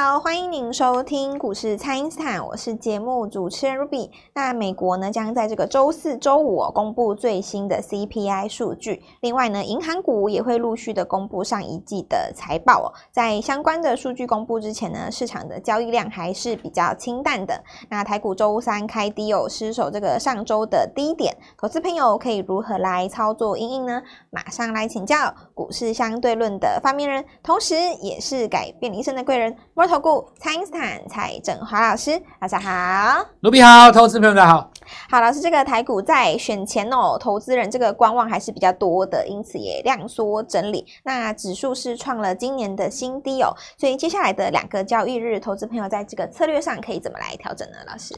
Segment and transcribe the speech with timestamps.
[0.00, 4.08] 好，欢迎您收听股市蔡因斯坦，我是节目主持人 Ruby。
[4.32, 12.86] 那美国呢将在这个周四、周五、哦、公布最新的 CPI 数据，另外呢，银行股也会陆续的公布上一季的财报哦。
[13.10, 17.60] 在相关的数据公布之前呢，市场的交易量还是比较清淡的。
[17.90, 24.00] 那台股周三开低哦，失守这个上周的低点，投资朋友可以如何来操作因应呢？
[24.30, 29.56] 马上来请教股市相对论的发明人，同时也是改变一生的贵人。
[29.88, 34.70] 投顾蔡英斯坦蔡振华老师，大家好，卢比好，投资朋友大家好。
[35.08, 40.84] 好，老师，这个台股在选前哦，投资人这个观望还是比较多的，因此也量缩整理。
[41.04, 47.78] 那指数是创了今年的新低哦，所以接下来的两个交易日，投资朋友在这个策略上可以怎么来调整呢？
[47.86, 48.14] 老师，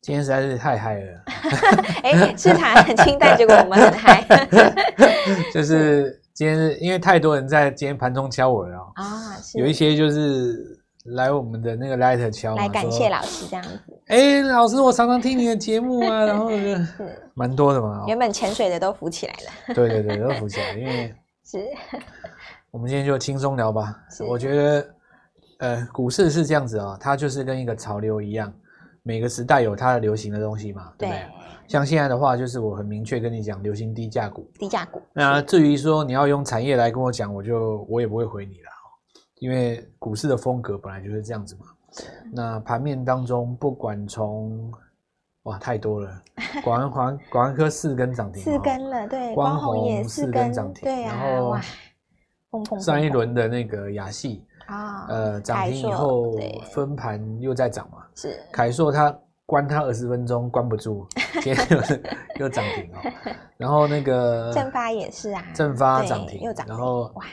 [0.00, 1.24] 今天实在是太嗨了。
[2.04, 4.24] 哎、欸，市场很清淡，结果我们很嗨。
[5.52, 10.78] 就是今天因为太多人在今天盘中敲我了哦，啊，有一些就是。
[11.04, 13.78] 来我们的那个 Light 敲，来感谢老师这样子。
[14.06, 16.86] 哎、欸，老师，我常常听你的节目啊，然后 是
[17.34, 18.04] 蛮多的嘛。
[18.06, 19.74] 原本潜水的都浮起来了。
[19.74, 21.14] 对对对，都浮起来，因为
[21.44, 21.58] 是。
[22.70, 23.94] 我们今天就轻松聊吧。
[24.28, 24.94] 我觉得，
[25.58, 28.52] 呃，股市是这样子啊、喔，它就是跟一个潮流一样，
[29.02, 31.14] 每个时代有它的流行的东西嘛，对不？
[31.14, 31.22] 对
[31.68, 34.48] 像现在的话，就是我很明确跟你讲，流行低价股。
[34.58, 35.02] 低价股。
[35.12, 38.70] 那至于说你要用产业来跟我讲，我就我也不会回你了。
[39.42, 41.66] 因为股市的风格本来就是这样子嘛。
[42.32, 44.72] 那盘面当中，不管从
[45.42, 46.22] 哇太多了，
[46.62, 56.38] 广安环广安科四根涨停，四根了，对，光红也四根涨停，对啊，然后上一轮的那个雅细啊，呃，涨停以后
[56.70, 59.12] 分盘又在涨嘛，是凯硕它
[59.44, 61.04] 关它二十分钟关不住，
[61.42, 61.56] 今天
[62.38, 63.34] 又又涨停哦。
[63.56, 67.24] 然后那个正发也是啊，正发涨停又涨，然后哇。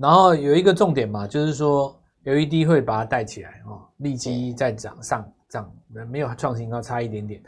[0.00, 1.94] 然后有一个重点嘛，就是说
[2.24, 5.70] LED 会把它带起来哦，利基在涨上涨，
[6.10, 7.42] 没有创新高，差一点点。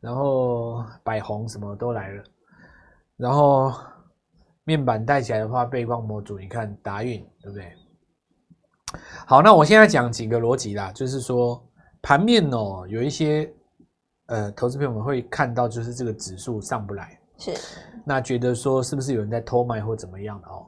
[0.00, 2.22] 然后百宏什么都来了，
[3.16, 3.72] 然后
[4.64, 7.72] 面板带起来的话，背光模组你看达运对不对？
[9.26, 11.62] 好，那我现在讲几个逻辑啦，就是说
[12.02, 13.50] 盘面哦，有一些
[14.26, 17.54] 呃投资朋友们会看到，就是这个指数上不来，是
[18.04, 20.66] 那觉得说是不是有人在偷卖或怎么样的哦？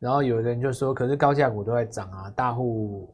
[0.00, 3.12] 然后有的人就说：“可是高价股都在涨啊，大户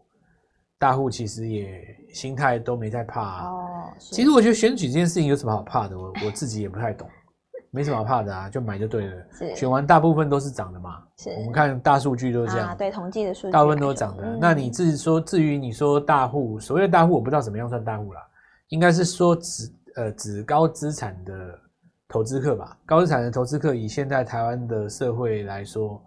[0.79, 3.49] 大户其实也心态都没在怕啊。
[3.49, 5.99] 哦，其实我觉得选举这件事情有什么好怕的？
[5.99, 7.09] 我我自己也不太懂，
[7.71, 9.17] 没什么好怕的啊，就买就对了。
[9.33, 11.03] 是选完大部分都是涨的嘛。
[11.17, 14.23] 是我们看大数据都是这样，啊、对统计的数据，大部分都是涨的。
[14.23, 18.21] 嗯、那你自己说，至于你说大户，所谓的大户，我不知道怎么样算大户啦，
[18.69, 21.59] 应该是说指呃指高资产的
[22.09, 22.77] 投资客吧？
[22.85, 25.99] 高资产的投资客，以现在台湾的社会来说。”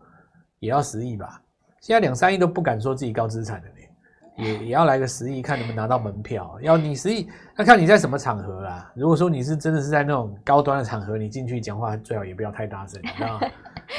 [0.60, 1.42] 也要十亿吧，
[1.80, 6.58] 现在两三亿都不敢说自己高资产的呢，也也要来个十亿，看能不能拿到门票。
[6.62, 8.92] 要你十亿，那看你在什么场合啦。
[8.96, 13.48] 如果说你是真的是在那种高端的场合，你进去讲话最好也不要太大声，你知道吗？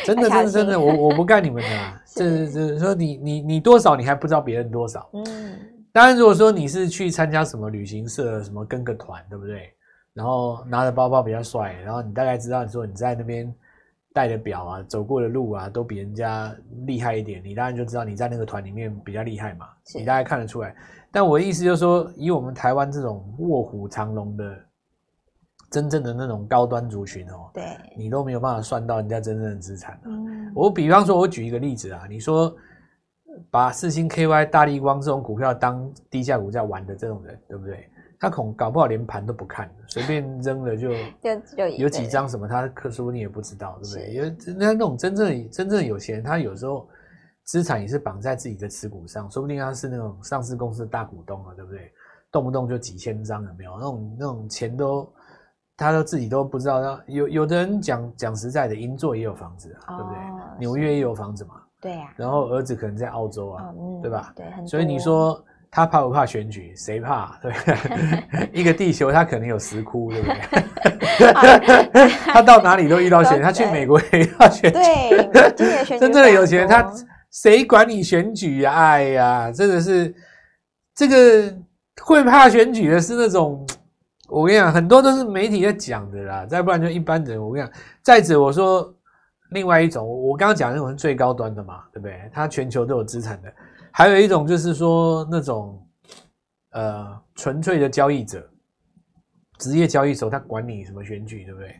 [0.04, 2.02] 真的， 真的，真的，我我不干你们的啦。
[2.06, 5.08] 这这说你你你多少，你还不知道别人多少。
[5.12, 5.24] 嗯。
[5.92, 9.72] 当然，如果说你是去参加什么旅行社，什么跟个团，对不对？
[10.12, 13.54] 然后拿着包包比较帅，然后你大概知道你说你在那边。
[14.12, 16.54] 戴的表啊，走过的路啊，都比人家
[16.86, 20.74] 厉害一点，你当然就知道你在那个团里面比较厉害嘛，你大概看得出来。
[21.10, 24.58] 但我的意思就是说，以我们台湾这种卧虎藏龙的
[25.70, 27.64] 真正的那种高端族群哦，对，
[27.96, 30.00] 你都没有办法算到人家真正的资产。
[30.04, 32.54] 嗯，我比方说，我举一个例子啊，你说
[33.50, 37.88] 把四星 KY、大立光这种股票当低价股在玩的这种人，对不对？
[38.20, 40.90] 他恐搞不好连盘都不看，随便扔了就
[41.22, 44.12] 就就有几张什么，他可说你也不知道，对不对？
[44.12, 46.88] 因为那那种真正真正有钱人，他有时候
[47.44, 51.92] 资产也是绑在自己的持股上，说不定他是那种上市公司的大股东啊，对不对？
[52.32, 53.74] 动不动就几千张，有没有？
[53.76, 55.08] 那种那种钱都
[55.76, 57.00] 他都自己都不知道。
[57.06, 60.18] 有有的人讲讲实在的，银座也有房子啊，对不对？
[60.58, 62.12] 纽约也有房子嘛，对呀。
[62.16, 63.72] 然后儿子可能在澳洲啊，
[64.02, 64.32] 对吧？
[64.34, 65.40] 对，所以你说。
[65.70, 66.72] 他怕不怕选举？
[66.76, 67.38] 谁怕？
[67.42, 67.52] 对，
[68.52, 72.08] 一个地球他可能有石窟，对不对？
[72.32, 74.78] 他到哪里都遇到选举，他去美国也遇到选举。
[74.78, 76.90] 对，真正的有钱人，他
[77.30, 78.72] 谁管你选举呀？
[78.72, 80.14] 哎呀，真的是
[80.94, 81.54] 这个
[82.02, 83.66] 会怕选举的是那种，
[84.28, 86.46] 我跟你讲，很多都是媒体在讲的啦。
[86.46, 87.38] 再不然就一般人。
[87.38, 88.90] 我跟你讲，再者我说
[89.50, 92.18] 另外一种，我刚刚讲那种是最高端的嘛，对不对？
[92.32, 93.52] 他全球都有资产的。
[93.98, 95.84] 还有一种就是说那种，
[96.70, 98.48] 呃，纯粹的交易者，
[99.58, 101.74] 职业交易手，他管你什么选举，对不对？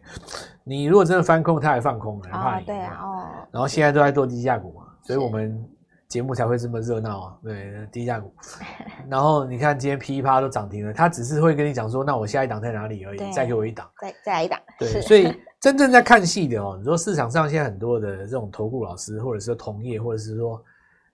[0.64, 2.64] 你如果真的翻空，他还放空，还怕你？
[2.66, 3.28] 对啊，哦。
[3.52, 5.64] 然后现在都在做低价股嘛，所以我们
[6.08, 7.38] 节目才会这么热闹啊。
[7.40, 8.34] 对，低价股。
[9.08, 14.58] 然后你看今天噼啪都涨停了，他只是会跟你讲说，那我下一档在哪里而已，再给我一档，再再来一档。
[14.76, 20.60] 对，所以真正在看戏的哦，你说市场上现在很多的这种投顾老师，或者是同业，或者是说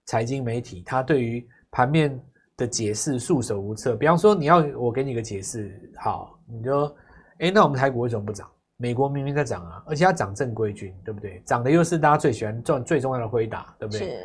[0.07, 2.21] 财经媒体，他对于盘面
[2.57, 3.97] 的解释束手无策。
[3.97, 6.97] 比方说，你要我给你个解释，好，你就，
[7.39, 8.51] 哎，那我们台股为什么不涨？
[8.77, 11.41] 美国明明在涨啊，而且它涨正规军，对不对？
[11.47, 14.01] 涨的又是大家最喜欢赚最重要的辉达，对不对？
[14.01, 14.17] 是。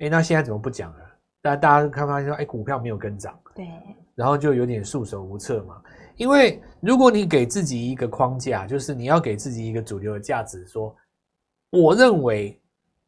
[0.00, 0.98] 哎，那现在怎么不讲了？
[1.42, 3.66] 大大家看发现说，哎，股票没有跟涨，对。
[4.14, 5.82] 然后就有点束手无策嘛。
[6.16, 10.94] 因为如果你给自己一个框架，就是你要给自己一个主流的价值，说，
[11.70, 12.60] 我认为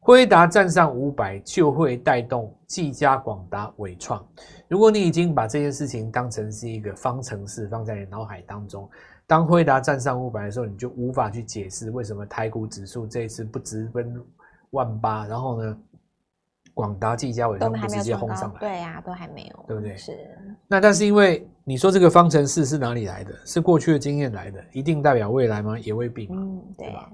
[0.07, 4.25] 辉达站上五百就会带动技嘉、广达、伟创。
[4.69, 8.89] 如果你已经把这件事情当成是一个方程式放在你脑海当中。
[9.25, 14.17] 当辉达站上五百的时候，你就无法去解释为什么台股指数这一次不直奔
[14.69, 15.77] 万八，然后呢，
[16.73, 18.59] 广达、技嘉、伟创不直接轰上来？
[18.61, 19.97] 对呀、啊，都还没有，对不对？
[19.97, 20.17] 是。
[20.69, 23.33] 那但是因为你说这个方程式是哪里来的？
[23.43, 25.77] 是过去的经验来的，一定代表未来吗？
[25.77, 27.11] 也未必嘛，嗯，对，对吧？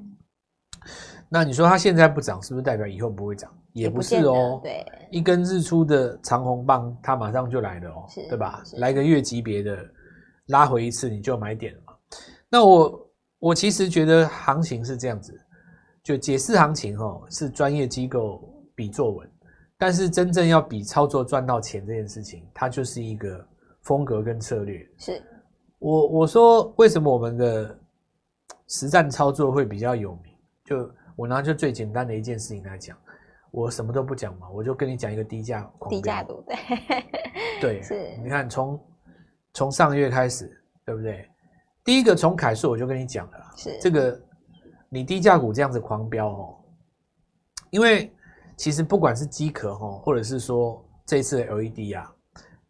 [1.29, 3.51] 那你说它现在不涨，是不是代表以后不会涨？
[3.73, 4.59] 也不是哦。
[4.61, 8.61] 对，一根日出的长红棒，它马上就来了哦，对吧？
[8.77, 9.77] 来个月级别的
[10.47, 11.81] 拉回一次，你就买点了。
[12.49, 15.33] 那我我其实觉得行情是这样子，
[16.03, 19.27] 就解释行情哦，是专业机构比作文，
[19.75, 23.43] 但是真正要比操作赚到钱这件事情，它就是一个
[23.81, 24.87] 风格跟策略。
[24.99, 25.19] 是，
[25.79, 27.75] 我我说为什么我们的
[28.67, 30.32] 实战操作会比较有名？
[30.65, 32.97] 就我拿就最简单的一件事情来讲，
[33.51, 36.43] 我什么都不讲嘛，我就跟你讲一个低价狂飙，低价股
[37.61, 38.79] 对，对，是，你看从
[39.53, 40.49] 从上个月开始，
[40.85, 41.29] 对不对？
[41.83, 44.19] 第一个从凯硕我就跟你讲了啦，是这个
[44.89, 46.57] 你低价股这样子狂飙哦，
[47.69, 48.09] 因为
[48.55, 52.09] 其实不管是机壳哦，或者是说这次的 LED 啊，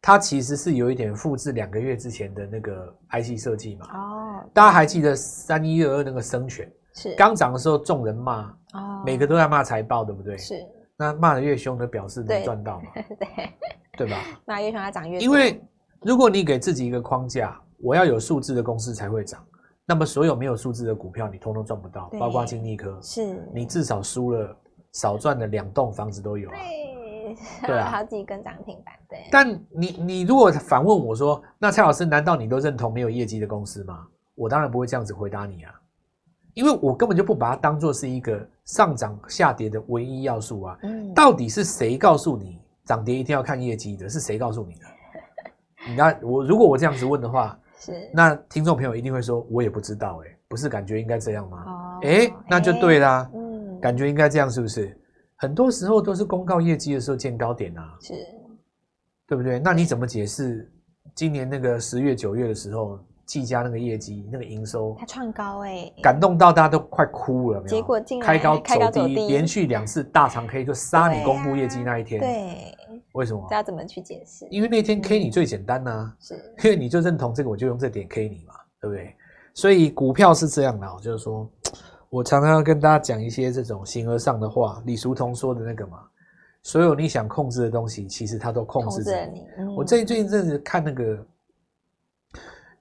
[0.01, 3.87] 它其实是有一点复制两个月之前的那个 IC 设计嘛。
[3.93, 10.37] 哦，大家还记得三一二二那个生权是刚涨的时候众人骂哦，每个都在骂财报，对不对？
[10.37, 12.85] 是，那骂得越凶的表示能赚到嘛？
[12.93, 13.49] 对 对，
[13.97, 14.17] 对吧？
[14.45, 15.23] 骂越凶它涨越多。
[15.23, 15.61] 因为
[16.01, 17.59] 如果你给自己一个框架。
[17.85, 19.45] 我要有数字的公司才会涨，
[19.85, 24.57] 那么所有没有数字的股票，你通通赚不到，包括金立科，是你至少输了
[24.93, 29.27] 少赚了两栋房子都有啊，对，对啊， 好几根涨停板，对。
[29.29, 34.07] 但你你如果反问我说，那蔡老师，难道你都认同没有业绩的公司吗？
[34.35, 35.73] 我当然不会这样子回答你啊，
[36.53, 40.77] 因为我根本就不把它当做是一个上涨下跌的唯一要素啊。
[40.83, 44.07] 嗯，到底是谁告诉你涨跌一定要看业绩的？
[44.09, 44.85] 是谁告诉你的？
[45.89, 47.57] 你看我如果我这样子问的话。
[47.83, 51.65] 是，那听众朋友一定会说，我也不知道，哎，不是感觉应该这样吗？
[51.67, 54.97] 哦，哎，那就对啦，嗯，感觉应该这样，是不是？
[55.35, 58.13] 很多时候都是公告业绩的时候见高点啊，是，
[59.27, 59.59] 对不对？
[59.59, 60.71] 那你怎么解释
[61.13, 68.57] 今年那个十月九月的时候，技嘉那个业绩那个营收它创高哎，感动到大家都快哭了，结果进开高
[68.91, 72.77] 走低，连续两次大长 K 就杀你公布业绩那一天，对。
[73.13, 73.47] 为什么？
[73.51, 74.47] 要怎么去解释？
[74.49, 79.15] 因为那天 K 你最简单呐、啊，是、嗯，因为你就认同这个，我就用这点 K 你嘛，对不对？
[79.53, 81.47] 所以股票是这样的，就是说，
[82.09, 84.81] 我常常要跟大家讲一些这种形而上的话。
[84.85, 85.99] 李叔同说的那个嘛，
[86.63, 89.45] 所有你想控制的东西，其实它都控制着你。
[89.59, 91.23] 嗯、我最近一阵子看那个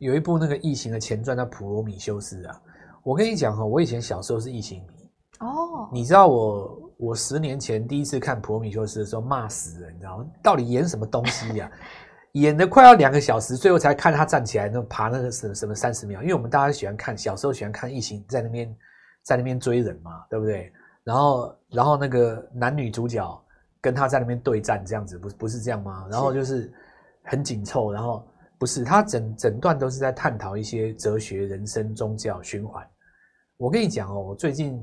[0.03, 2.61] 有一部那个异形的前传叫《普罗米修斯》啊，
[3.05, 5.09] 我跟你讲哈，我以前小时候是异形迷
[5.41, 6.79] 哦，你知道我。
[6.99, 10.27] 我十年前第一次看《普罗米修斯》的时候，骂死人，你知道吗？
[10.41, 11.75] 到底演什么东西呀、啊？
[12.35, 16.23] 演的快要两个小时，最后才看他站起来，那爬那个什么什么三十秒。
[16.23, 18.77] 因为我们大家喜欢看，小时候喜欢看异形在那边
[19.25, 20.73] 在那边追人嘛，对不对？
[21.03, 23.45] 然后然后那个男女主角
[23.81, 26.07] 跟他在那边对战，这样子不不是这样吗？
[26.09, 26.73] 然后就是
[27.25, 28.25] 很紧凑，然后
[28.63, 32.87] 不是他整整段都是在探讨一些哲学、人生、宗教循环。
[33.57, 34.81] 我跟你讲哦，我最近。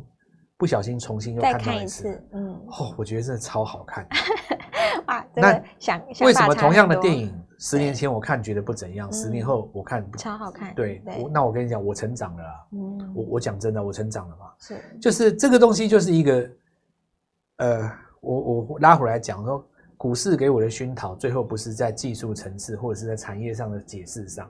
[0.58, 4.06] 不小心重新又看到一次，嗯，哦，我觉得真的超好看。
[5.08, 10.76] 哇，那想为什么同样的电影，十年前我看觉得不怎样，十年后我看超好看？
[10.76, 12.44] 对，那我跟你讲，我成长了，
[12.74, 16.52] 嗯，我我讲真的，我成长了嘛，是，就是这个东西就是一个，
[17.60, 19.66] 呃，我我拉回来讲说，
[20.00, 24.50] 股市给我的熏陶，最后不是在技术层次或者是在产业上的解释上。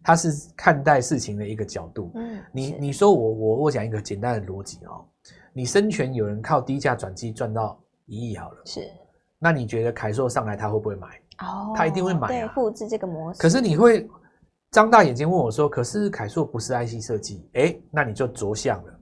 [0.00, 2.12] 它是看待事情的一个角度。
[2.14, 5.04] 嗯，你你说我我我讲一个简单的逻辑哦，
[5.52, 8.88] 你生权有人靠低价转机赚到一亿好了，是，
[9.40, 11.08] 那你觉得凯硕上来他会不会买？
[11.38, 13.40] 哦，他一定会买啊，对，复制这个模式。
[13.40, 14.08] 可是你会
[14.70, 19.00] 张大眼睛问我说：“可是凯硕不是 IC 设计，哎，那你就着相了。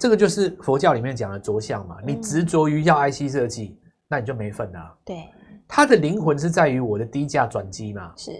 [0.00, 4.98] 这个就是佛教里面讲的着相嘛，你执着于要 IC 设计，那你就没份了。
[5.04, 5.28] 对，
[5.66, 8.12] 它的灵魂是在于我的低价转机嘛。
[8.16, 8.32] 是。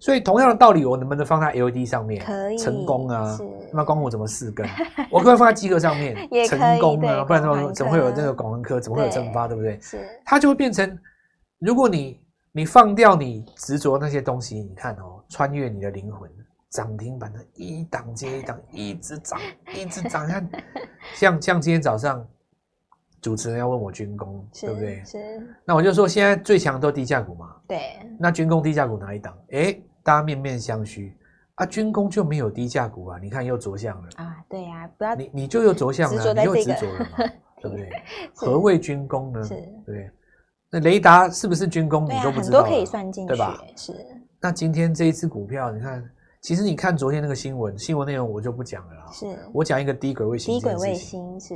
[0.00, 2.24] 所以同样的道理，我能不能放在 LED 上面？
[2.24, 3.36] 可以成功啊！
[3.36, 4.64] 是那光我怎么四根？
[5.10, 6.14] 我可不可以放在机壳上面？
[6.46, 7.24] 成功啊！
[7.24, 8.78] 不然怎么怎么会有这个广文科？
[8.78, 9.48] 怎么会有正发？
[9.48, 9.80] 对对不对？
[9.80, 10.08] 是。
[10.24, 10.96] 它就会变成，
[11.58, 12.20] 如果你
[12.52, 16.30] 你放掉你执着那些东西，你看哦，穿越你的灵魂，
[16.70, 19.40] 涨停板的一档接一档，一直涨，
[19.74, 20.28] 一直涨。
[20.28, 20.48] 你看，
[21.16, 22.24] 像像今天早上
[23.20, 25.04] 主持人要问我军工，对不对？
[25.04, 25.18] 是。
[25.64, 27.56] 那我就说，现在最强都低价股嘛。
[27.66, 27.80] 对。
[28.18, 29.36] 那军工低价股哪一档？
[29.52, 29.78] 哎。
[30.04, 31.12] 大家面面相觑
[31.56, 33.18] 啊，军工就没有低价股啊？
[33.20, 34.36] 你看又着相了啊！
[34.48, 37.08] 对呀、啊，不要你你就又着相了，这个、你又执着了嘛，
[37.60, 37.90] 对不对？
[38.34, 39.46] 何谓军工呢？
[39.46, 40.10] 对不对？
[40.70, 42.06] 那雷达是不是军工？
[42.06, 43.62] 你都不知道，很多可以算进去，对吧？
[43.76, 43.92] 是。
[44.40, 46.02] 那今天这一只股票，你看，
[46.40, 49.10] 其实你看昨天那个新闻，新闻内容我就不讲了啦。
[49.12, 50.54] 是我讲一个低轨卫星。
[50.54, 51.54] 低轨卫星是。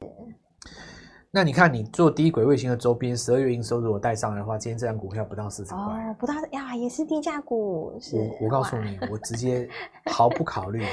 [1.35, 7.97] 那你看，你做低轨卫星的周边，十二月营收如果带上来的话，今天这张股票不到四十块，哦，不到呀，也是低价股。
[7.99, 9.67] 是我我告诉你，我直接
[10.11, 10.89] 毫不考虑哦，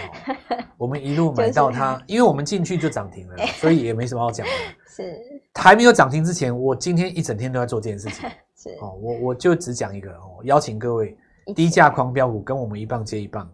[0.79, 4.53] 我们一路买到它，因为我们进去就涨停了， 所以也没什么好讲的。
[4.87, 5.13] 是
[5.55, 8.29] 还没有涨停之前，我今天一整天都在做这件事情。
[8.55, 11.17] 是哦，我我就只讲一个哦，邀请各位
[11.53, 13.45] 低价狂飙股跟我们一棒接一棒。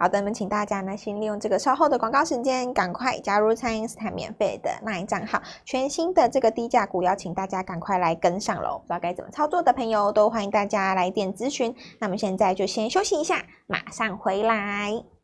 [0.00, 8.78] 好的，那么请大家呢，先利用这个稍后的广告时间，赶快加入蔡因斯坦免费的 LINE 账号，全新的这个低价股，邀请大家赶快来跟上喽！
[8.78, 11.76] 不知道该怎么操作的朋友，都欢迎大家来电咨询。
[11.98, 15.19] 那么现在就先休息一下，马上回来。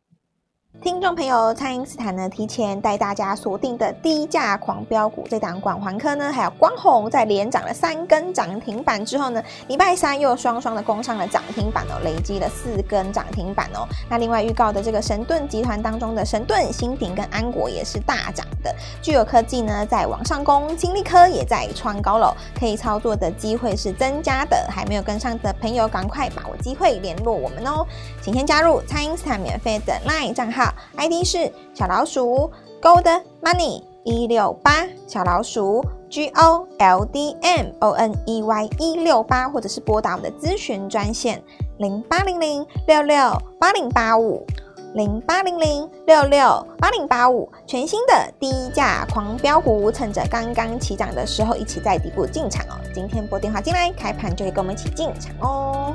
[0.83, 13.89] 听众朋友，蔡英斯坦呢提前带大家锁定的低价狂飙股，这档广环科呢，还有光弘在连涨了三根涨停板之后呢，礼拜三又双双的攻上了涨停板哦，累积了四根涨停板哦。
[14.09, 24.57] 那另外预告的这个神盾集团当中的神盾、新鼎跟安国也是大涨的，聚友科技呢在往上攻，金力科也在创高楼，可以操作的机会是增加的。
[24.69, 27.87] 还没有跟上的朋友，赶快把握机会联络我们哦，
[28.21, 30.75] 请先加入蔡因斯坦免费的 LINE 账号。
[30.97, 32.51] ID 是小老鼠
[32.83, 41.43] Gold Money 一六八，小老鼠 G O L D M O N E Y 一六八，或者是拨打我们的咨询专线
[41.79, 43.17] 零八零零六六
[43.59, 44.47] 八零八五
[44.95, 52.81] 零八零零六六八零八五，全新的低价狂飙股，趁着刚刚起涨的时候，一起在底部进场哦。
[52.95, 55.95] 今天拨电话进来，开盘就会跟我们一起进场哦。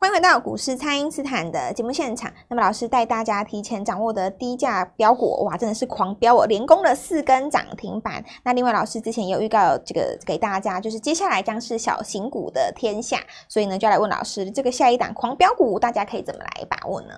[0.00, 2.32] 欢迎回到股市，蔡因斯坦的节目现场。
[2.46, 8.24] 那么老师带大家提前掌握的低价标股，哇，真的是狂飙哦，连攻了四根涨停板。
[8.44, 17.08] 那另外老师之前也有预告这个给大家，就是接下来将是小型股的天下，所以呢就要来问老师，这个下一档狂飙股大家可以怎么来把握呢？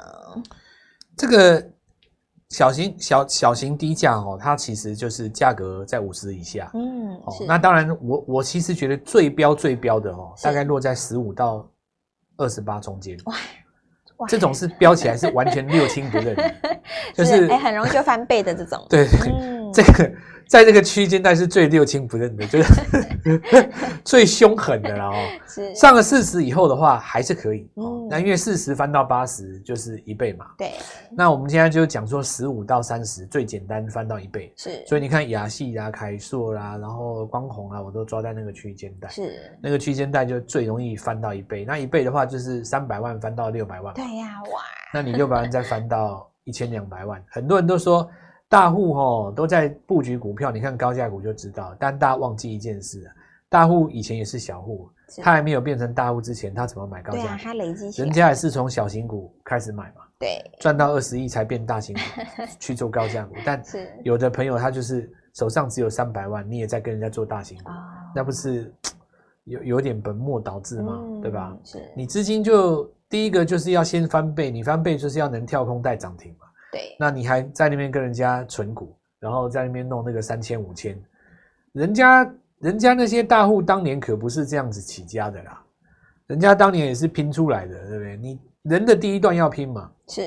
[1.19, 1.63] 这个
[2.49, 6.71] 小型小小型低价哦，它其实就是价格在五十以下。
[6.73, 11.69] 嗯，哦，那当然我我其实觉得最飙最飙的哦，大概落在十五到。
[12.41, 13.35] 二十八中间，哇，
[14.27, 16.35] 这种是标起来是完全六亲不认，
[17.15, 18.87] 就是哎，很容易就翻倍的这种。
[18.89, 20.13] 对，嗯、这个
[20.49, 23.41] 在这个区间带是最六亲不认的，就是
[24.05, 25.15] 最凶狠的了哦。
[25.47, 30.47] 是上了四十以后的话还是可以，嗯，那因为四十翻到八十就是一倍嘛。
[30.59, 30.73] 对，
[31.13, 34.85] 那我们现在就讲说十五到三十最简单翻到一倍，是。
[34.87, 41.65] 所以你看雅戏啦、凯硕啦，然后光弘啊，我都抓在那个区间带，是那个区间带就最容易翻到一倍。
[41.65, 44.61] 那一倍的话就是三百万翻到六百万，对呀，哇。
[44.93, 48.11] 那你六百万再翻到一千两百万，很多人都说。
[48.51, 51.75] 大户哦都在布局股票，你看高价股就知道。
[51.79, 53.15] 但大家忘记一件事啊，
[53.49, 54.91] 大户以前也是小户，
[55.23, 57.27] 他还没有变成大户之前，他怎么买高价股？
[57.27, 60.03] 对啊，他累积起来，人家也是从小型股开始买嘛。
[60.19, 62.01] 对，赚到二十亿才变大型股
[62.59, 63.37] 去做高价股。
[63.47, 63.63] 但
[64.03, 67.71] 有的朋友他就是手上只有三百万，你也在跟人家做大型股，
[68.17, 68.75] 那不是
[69.45, 71.01] 有有点本末倒置吗？
[71.23, 71.57] 对吧？
[71.63, 76.47] 是你资金就第一个就是要先翻倍，你翻倍就是要能跳空带涨停嘛。
[76.73, 80.97] 对，那你还在那边跟人家存股，然后在那边弄那个三千五千，
[81.73, 85.63] 人家人家那些大户当年可不是这样子起家的啦，
[86.27, 88.17] 人家当年也是拼出来的，对不对？
[88.17, 90.23] 你人的第一段要拼嘛，是，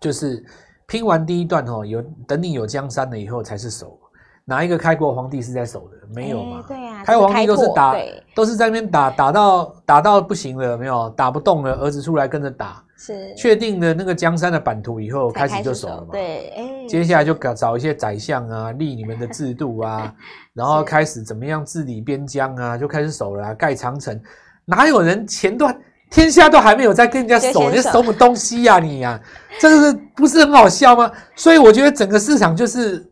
[0.00, 0.44] 就是
[0.86, 3.98] 拼完第一段哦，有等你有江山了以后才是守，
[4.44, 5.96] 哪一个开国皇帝是在守的？
[6.14, 6.64] 没有嘛？
[6.68, 7.94] 对啊，开国皇帝都是打，
[8.34, 12.82] 都是在那边打，打到打到不行了，没有打不动了，儿子出来跟着打。
[12.96, 16.08] 是确定了那个江山的版图以后，开始就守了嘛？
[16.12, 20.14] 对，哎，接下来就搞找一些宰相啊，立你们的制度啊，
[20.54, 24.18] 然后开始怎么样治理边疆啊，就开始守了啊，盖长城。
[24.64, 25.76] 哪有人前段
[26.08, 29.20] 天下都还没有在跟人家守，你守什么东西呀你呀？
[29.60, 31.10] 这个是不是很好笑吗？
[31.34, 33.04] 所以我觉得整个市场就是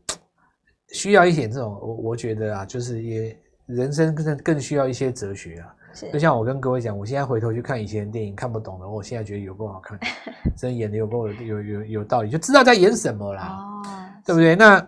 [0.94, 5.74] 需要一点这种，我我觉得啊，就是也人生更更需要一些哲学啊。
[6.12, 9.98] 就像我跟各位讲，我现在回头去看以前的电影，看不懂的，我现在觉得有够好看，
[10.56, 13.82] 真演的有够有有有，有道理，就知道在演什么啦，哦、
[14.24, 14.56] 对不对？
[14.56, 14.82] 那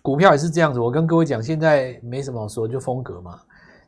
[0.00, 3.38] 股票也是这样子，我跟各位讲，现在没什么好说，就风格嘛。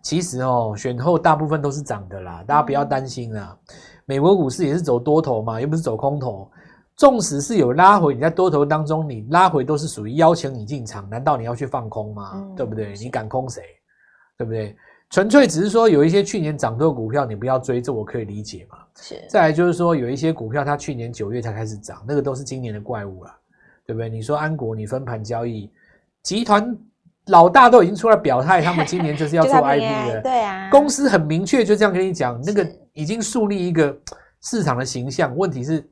[0.03, 3.59] 其实哦，选后大部分都是涨的啦，大家不要担心啦。
[3.69, 6.49] 嗯、美国股市也是走多头嘛，又不是走空头。
[6.97, 12.33] 纵使是有拉回，你在多头当中，你拉回都是属于邀请你进场，难道你要去放空吗？
[12.35, 12.95] 嗯、对不对？
[12.99, 13.63] 你敢空谁？
[14.37, 14.77] 对不对？
[15.11, 18.79] 纯粹只是说有一些去年涨多的股票，你不要追，这我可以理解嘛。
[18.97, 19.25] 是。
[19.29, 23.35] 再来就是说有一些股票，它去年九月才开始涨，那个都是今年的怪物了，
[23.87, 24.09] 对不对？
[24.09, 25.71] 你说安国，你分盘交易
[26.23, 26.77] 集团。
[27.29, 33.99] 老大都已经出来表态，他们今年就是要 做 IP 的，对啊，公司很明确就这样跟你讲，那个已经树立一个
[34.43, 35.37] 市场的形象。
[35.37, 35.85] 问题是，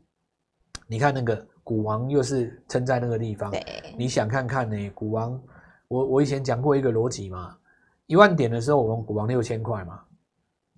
[0.87, 3.53] 你看那个股王又是撑在那个地方，
[3.99, 4.91] 你想看看呢？
[4.95, 5.43] 股王，
[5.89, 7.57] 我我以前讲过一个逻辑嘛，
[8.07, 10.01] 一万点的时候我们股王六千块嘛，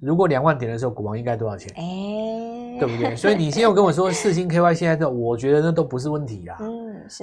[0.01, 1.73] 如果两万点的时候股王应该多少钱？
[1.77, 3.17] 哎，对不对？
[3.17, 6.57] 所以你现在又跟我说四星 KY 现在这，我觉得那都不是问题啦。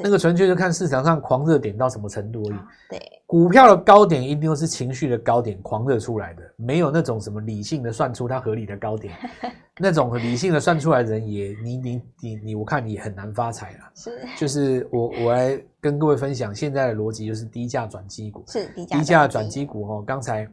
[0.03, 2.59] 那个纯粹就看市场上狂热点到什么程度而已。
[2.89, 9.13] 对，股票的高点一定都是情绪的高点狂热出来的，没有那种什么理性的算出它合理的高点，
[9.79, 13.79] 那种理性的算出来的人也，你你你你，我看你很难发财了。
[13.95, 18.43] 是，就是我我来跟各位分享现在的逻辑，就是低价转机股。
[18.47, 20.47] 是低价低价转机股哦，刚才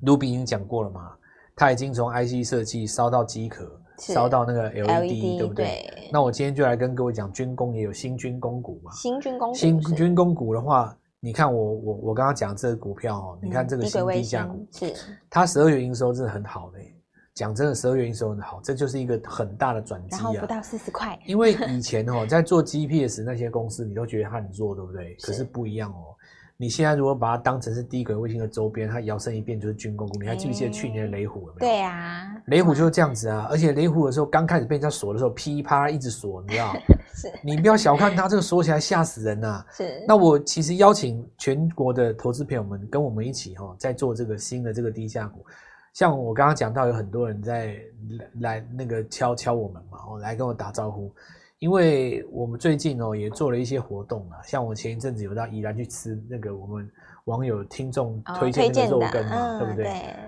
[0.00, 1.12] 卢比已经讲过了嘛，
[1.54, 3.64] 他已经从 IC 设计烧到机壳。
[3.98, 5.64] 烧到那个 LED, LED 对不对？
[5.64, 8.92] 对，那我今天就来跟各位讲，军工也有新军工股嘛。
[8.92, 14.94] 新军工股，新军工股的话，你看我我我刚刚讲这个股票哦，嗯、你看这个新低价股，是
[15.30, 16.78] 它十二月营收真的很好的。
[17.34, 20.40] 讲真的，十二月营收很好，这就是一个很大的转机啊。
[20.40, 25.14] 不到四十块，因为以前哦， 在做 GPS 那些公司，你都觉得它很弱，对不对？
[25.16, 26.15] 可是不一样哦。
[26.58, 30.18] 你现在如果把它当成是低轨卫星的周边，它摇身一变就是军工股。
[30.18, 31.58] 你还记不记得去年的雷虎有没有？
[31.58, 33.46] 对啊，雷虎就是这样子啊。
[33.50, 36.74] 而且雷虎的时候刚开始被人家锁的时候，噼啪一直锁，你知道？
[37.14, 37.30] 是。
[37.42, 39.64] 你不要小看它，这个锁起来吓死人呐。
[39.70, 40.02] 是。
[40.08, 45.44] 那我其实邀请全国的投资朋友们跟我们一起哈，在做这个新的这个低价股。
[45.92, 47.76] 像我刚刚讲到，有很多人在
[48.18, 51.12] 来来那个敲敲我们嘛，哦，来跟我打招呼。
[51.58, 56.90] 因为我们最近哦也做了一些活动啊，像我前一阵子有到宜兰去吃那个我们
[57.24, 59.84] 网友听众推荐那个肉羹嘛，对不对？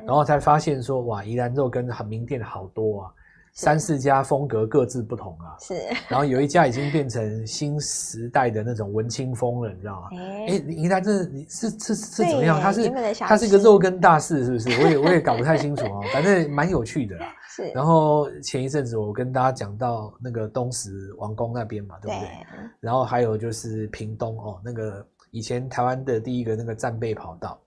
[0.06, 3.12] 然后才发现说哇，宜兰肉羹很名店好多啊。
[3.52, 5.74] 三四家风格各自不同啊，是。
[6.08, 10.08] 然后有一家已经变成新时代的那种文青风了，你知道吗？
[10.12, 12.60] 哎、欸，你看这是是是是怎么样？
[12.60, 14.82] 它是它是一个肉羹大师，是不是？
[14.82, 17.26] 我也我也搞不太清楚啊，反正蛮有趣的啦。
[17.50, 17.68] 是。
[17.70, 22.28] 然后前一阵子我跟大家讲到那个东石王宫那边嘛，对不对？
[22.28, 22.70] 对。
[22.78, 27.58] 然后还有就是屏东哦，那个以前台湾的第一个那个战备跑道，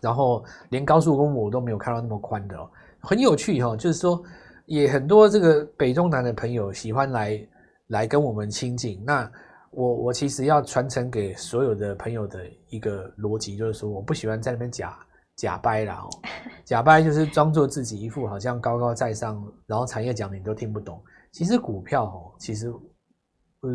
[0.00, 2.68] 然后连高速公路我都没有看到那么宽的哦，
[3.00, 4.20] 很有趣哈、哦，就是说。
[4.66, 7.48] 也很多这个北中南的朋友喜欢来
[7.88, 9.02] 来跟我们亲近。
[9.04, 9.30] 那
[9.70, 14.98] 我我其实要传承给所有的朋友的一个逻辑，就是说我不喜欢在那边假
[15.36, 16.08] 假掰啦哦，
[16.64, 21.02] 假掰就是装作自己一副好像高高在上，然后产业讲的你都听不懂。
[21.32, 22.72] 其实股票哦，其实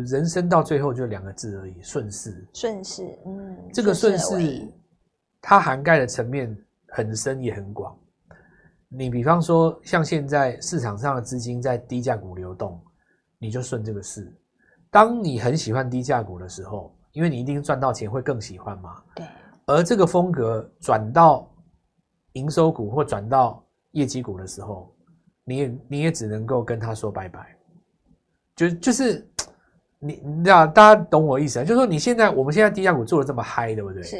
[0.08, 2.48] 人生到最后就两个字而已，顺势。
[2.54, 4.66] 顺势，嗯，这个顺势
[5.42, 6.56] 它涵盖的层面
[6.88, 7.94] 很深也很广。
[8.92, 12.80] 你比方说，像现在市场上的资金在低价股流动，
[13.38, 14.36] 你就顺这个势。
[14.90, 19.00] 当你很喜欢低价股的时候，因为你一定赚到钱，会更喜欢嘛。
[19.14, 19.24] 对。
[19.66, 21.48] 而这个风格转到
[22.32, 24.92] 营收股或转到业绩股的时候，
[25.44, 27.56] 你也你也只能够跟他说拜拜。
[28.56, 29.24] 就就是
[30.00, 31.62] 你你知道，大家懂我意思啊？
[31.62, 34.02] 就是说，你现在我们现在低价股做的这么嗨，对不对？
[34.02, 34.16] 是。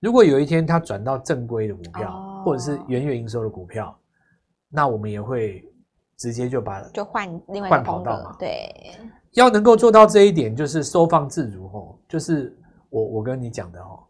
[0.00, 3.96] 如果有一天它转到正规的股票，哦、或者是月月营收的股票，
[4.70, 5.64] 那我们也会
[6.16, 8.36] 直接就把就换另外换跑道嘛。
[8.38, 8.70] 对，
[9.32, 11.98] 要能够做到这一点，就是收放自如哦。
[12.08, 12.56] 就是
[12.90, 14.00] 我我跟你讲的哦，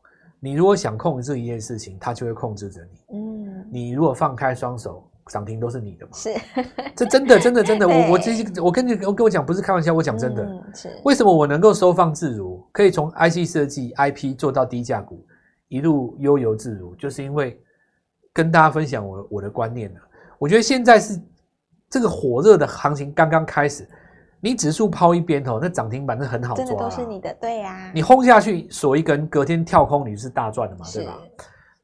[0.41, 3.17] 你如果想控制一件事情，它就会控制着你。
[3.19, 6.13] 嗯，你如果放开双手，涨停都是你的嘛。
[6.15, 6.35] 是，
[6.97, 10.43] 这真的真的真的， 我我其实我跟你我跟我讲不是开玩笑，我讲真的。
[10.45, 15.25] 嗯、是，为什么我能够收放自如，可以从 IC 设计 IP 做到低价股？
[15.69, 17.61] 一路悠游自如，就是因为
[18.33, 20.01] 跟大家分享我我的观念呢。
[20.39, 21.21] 我觉得现在是
[21.91, 23.89] 这个火热的行情刚刚开始，
[24.41, 27.91] 你指数抛一边哦，那涨停板是很好抓，真的都是你的，对呀。
[27.95, 31.19] 你轰下去锁一根，隔天跳空你是大赚的嘛，对吧？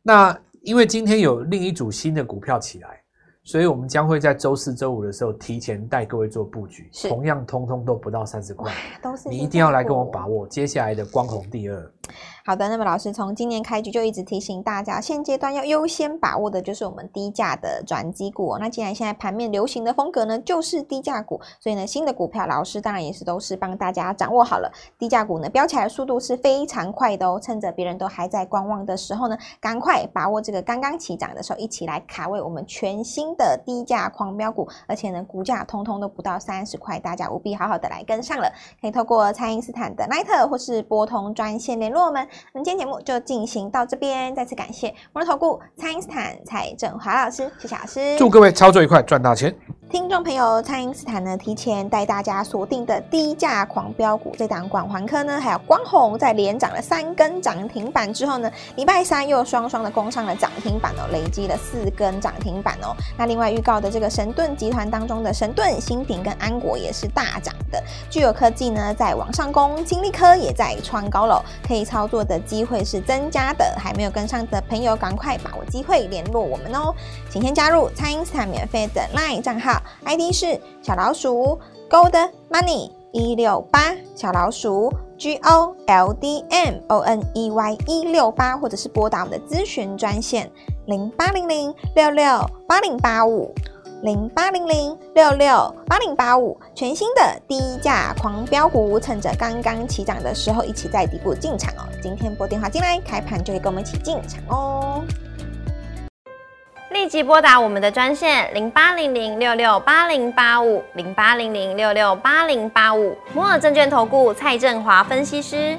[0.02, 3.00] 那因为今天有另一组新的股票起来。
[3.46, 11.92] 所以，我们将会在周四、周五的时候提前带各位做布局，同样通通都不到三十块，都是你一定要来跟我把握接下来的光红第二。
[12.46, 18.58] 好的，那么老师从今年开局就一直提醒大家，现阶段要优先把握的就是我们低价的转机股。
[18.60, 24.70] 那既然现在盘面流行的风格呢，就是低价股，所以呢，新的股票老师当然也是都是帮大家掌握好了。
[24.98, 27.40] 低价股呢，飙起来速度是非常快的哦。
[27.42, 38.52] 趁着别人都还在观望的时候呢，赶快把握这个刚刚起涨的时候，一起来卡位我们全新的低价狂飙股，而且呢，股价通通都不到三十块，大家务必好好的来跟上了。
[38.82, 42.28] 可以透过蔡因斯坦的 Line 或是拨通专线联络我们。
[42.52, 49.54] 那今天节目就进行到这边，再次感谢摩尔投顾蔡因斯坦蔡振华老师，谢谢老师，祝各位操作愉快，赚大钱。
[49.90, 62.96] 听众朋友，蔡因斯坦呢提前带大家锁定的低价狂飙股，这档广环科呢，还有光弘在连涨了三根涨停板之后呢，礼拜三又双双的攻上了涨停板哦，累积了四根涨停板哦。
[63.16, 73.64] 那另外预告的这个神盾集团当中的神盾、新鼎跟安国也是大涨的，聚友科技呢在往上攻，金力科也在创高了，可以操作的机会是增加的。
[73.78, 76.94] 还没有跟上的朋友，赶快把握机会联络我们哦，
[77.30, 79.80] 请先加入蔡因斯坦免费的 LINE 账号。
[80.04, 81.58] ID 是小老鼠
[81.88, 90.50] Gold Money 一六八，小老鼠 G O L D M O N E Y 一六八，或者是拨打我们的咨询专线
[90.86, 92.24] 零八零零六六
[92.66, 93.54] 八零八五
[94.04, 101.88] 零八零零六六八零八五，全新的低价狂飙股，趁着刚刚起涨的时候，一起在底部进场哦。
[102.02, 105.02] 今天拨电话进来，开盘就可以跟我们一起进场哦。
[106.90, 115.78] 立即拨打我们的专线零八零零六六八零八五零八零零六六八零八五摩尔证券投顾蔡振华分析师。